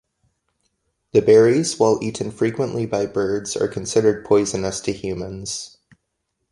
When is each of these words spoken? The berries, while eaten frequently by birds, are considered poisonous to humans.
The 1.11 1.21
berries, 1.21 1.77
while 1.77 1.99
eaten 2.01 2.31
frequently 2.31 2.87
by 2.87 3.05
birds, 3.05 3.55
are 3.55 3.67
considered 3.67 4.25
poisonous 4.25 4.79
to 4.79 4.91
humans. 4.91 5.77